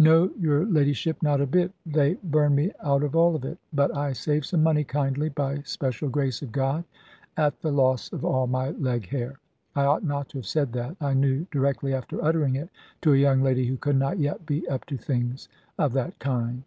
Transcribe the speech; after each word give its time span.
"No, 0.00 0.28
your 0.36 0.64
ladyship, 0.66 1.22
not 1.22 1.40
a 1.40 1.46
bit. 1.46 1.70
They 1.86 2.14
burned 2.14 2.56
me 2.56 2.72
out 2.82 3.04
of 3.04 3.14
all 3.14 3.36
of 3.36 3.44
it. 3.44 3.58
But 3.72 3.96
I 3.96 4.12
saved 4.12 4.46
some 4.46 4.60
money 4.60 4.82
kindly, 4.82 5.28
by 5.28 5.60
special 5.62 6.08
grace 6.08 6.42
of 6.42 6.50
God, 6.50 6.82
at 7.36 7.60
the 7.60 7.70
loss 7.70 8.12
of 8.12 8.24
all 8.24 8.48
my 8.48 8.70
leg 8.70 9.06
hair." 9.06 9.38
I 9.76 9.84
ought 9.84 10.02
not 10.02 10.30
to 10.30 10.38
have 10.38 10.46
said 10.46 10.72
that, 10.72 10.96
I 11.00 11.14
knew, 11.14 11.46
directly 11.52 11.94
after 11.94 12.20
uttering 12.24 12.56
it, 12.56 12.70
to 13.02 13.12
a 13.14 13.18
young 13.18 13.40
lady 13.40 13.66
who 13.68 13.76
could 13.76 13.94
not 13.94 14.18
yet 14.18 14.44
be 14.44 14.66
up 14.66 14.84
to 14.86 14.96
things 14.96 15.48
of 15.78 15.92
that 15.92 16.18
kind. 16.18 16.64